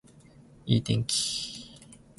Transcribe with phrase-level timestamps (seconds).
[0.03, 0.33] 今日は
[0.65, 2.01] 良い天気です